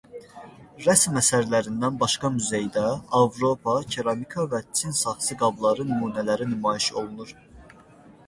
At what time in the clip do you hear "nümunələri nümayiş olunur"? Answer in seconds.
5.91-7.35